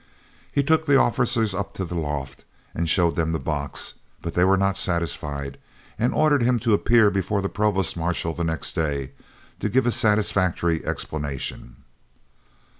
[0.51, 4.43] He took the officers up to the loft and showed them the box, but they
[4.43, 5.59] were not satisfied,
[5.99, 9.11] and ordered him to appear before the Provost Marshal the next day,
[9.59, 11.75] to give a satisfactory explanation.